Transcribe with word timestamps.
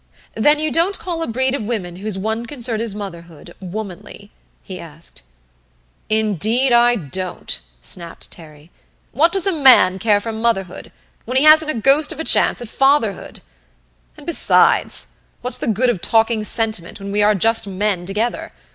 "Then 0.33 0.57
you 0.57 0.71
don't 0.71 0.97
call 0.97 1.21
a 1.21 1.27
breed 1.27 1.53
of 1.53 1.67
women 1.67 1.97
whose 1.97 2.17
one 2.17 2.47
concern 2.47 2.81
is 2.81 2.95
motherhood 2.95 3.53
womanly?" 3.59 4.31
he 4.63 4.79
asked. 4.79 5.21
"Indeed 6.09 6.71
I 6.71 6.95
don't," 6.95 7.59
snapped 7.81 8.31
Terry. 8.31 8.71
"What 9.11 9.31
does 9.31 9.45
a 9.45 9.51
man 9.51 9.99
care 9.99 10.19
for 10.19 10.31
motherhood 10.31 10.91
when 11.25 11.37
he 11.37 11.43
hasn't 11.43 11.69
a 11.69 11.75
ghost 11.75 12.11
of 12.11 12.19
a 12.19 12.23
chance 12.23 12.59
at 12.63 12.67
fatherhood? 12.67 13.43
And 14.17 14.25
besides 14.25 15.05
what's 15.41 15.59
the 15.59 15.67
good 15.67 15.91
of 15.91 16.01
talking 16.01 16.43
sentiment 16.45 16.99
when 16.99 17.11
we 17.11 17.21
are 17.21 17.35
just 17.35 17.67
men 17.67 18.07
together? 18.07 18.53